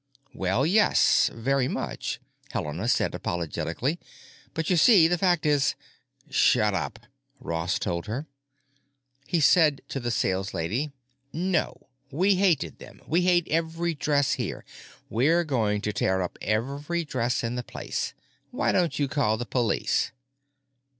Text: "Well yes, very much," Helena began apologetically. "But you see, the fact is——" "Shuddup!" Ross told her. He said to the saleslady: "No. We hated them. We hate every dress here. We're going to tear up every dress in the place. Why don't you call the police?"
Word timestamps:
"Well 0.33 0.65
yes, 0.65 1.29
very 1.31 1.67
much," 1.67 2.19
Helena 2.49 2.85
began 2.87 3.13
apologetically. 3.13 3.99
"But 4.55 4.67
you 4.71 4.75
see, 4.75 5.07
the 5.07 5.19
fact 5.19 5.45
is——" 5.45 5.75
"Shuddup!" 6.27 6.97
Ross 7.39 7.77
told 7.77 8.07
her. 8.07 8.25
He 9.27 9.39
said 9.39 9.81
to 9.89 9.99
the 9.99 10.09
saleslady: 10.09 10.89
"No. 11.31 11.85
We 12.09 12.33
hated 12.33 12.79
them. 12.79 13.01
We 13.05 13.21
hate 13.21 13.47
every 13.51 13.93
dress 13.93 14.33
here. 14.33 14.65
We're 15.07 15.43
going 15.43 15.81
to 15.81 15.93
tear 15.93 16.23
up 16.23 16.39
every 16.41 17.05
dress 17.05 17.43
in 17.43 17.53
the 17.53 17.61
place. 17.61 18.15
Why 18.49 18.71
don't 18.71 18.97
you 18.97 19.07
call 19.07 19.37
the 19.37 19.45
police?" 19.45 20.11